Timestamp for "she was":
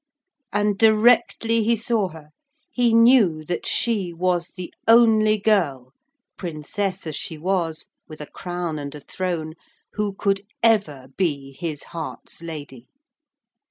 3.67-4.47, 7.15-7.85